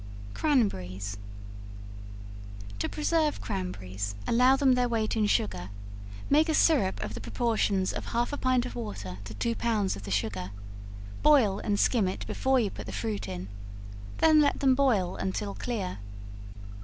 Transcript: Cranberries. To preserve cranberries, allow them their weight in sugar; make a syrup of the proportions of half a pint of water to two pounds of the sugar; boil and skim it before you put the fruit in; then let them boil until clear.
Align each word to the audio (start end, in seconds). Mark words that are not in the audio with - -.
Cranberries. 0.33 1.17
To 2.79 2.89
preserve 2.89 3.39
cranberries, 3.39 4.15
allow 4.25 4.55
them 4.55 4.73
their 4.73 4.89
weight 4.89 5.15
in 5.15 5.27
sugar; 5.27 5.69
make 6.27 6.49
a 6.49 6.55
syrup 6.55 6.99
of 7.03 7.13
the 7.13 7.21
proportions 7.21 7.93
of 7.93 8.07
half 8.07 8.33
a 8.33 8.37
pint 8.37 8.65
of 8.65 8.73
water 8.75 9.19
to 9.25 9.35
two 9.35 9.53
pounds 9.53 9.95
of 9.95 10.01
the 10.01 10.09
sugar; 10.09 10.49
boil 11.21 11.59
and 11.59 11.79
skim 11.79 12.07
it 12.07 12.25
before 12.25 12.59
you 12.59 12.71
put 12.71 12.87
the 12.87 12.91
fruit 12.91 13.27
in; 13.27 13.47
then 14.17 14.41
let 14.41 14.59
them 14.59 14.73
boil 14.73 15.17
until 15.17 15.53
clear. 15.53 15.99